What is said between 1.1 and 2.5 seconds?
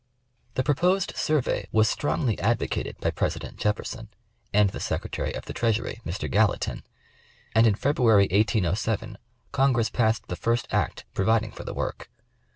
survey was strongly